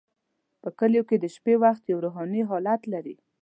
[0.61, 3.15] په کلیو کې د شپې وخت یو روحاني حالت لري.